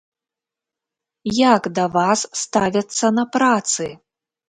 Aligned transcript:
Як 1.41 1.63
да 1.77 1.85
вас 1.99 2.19
ставяцца 2.47 3.15
на 3.19 3.31
працы? 3.39 3.85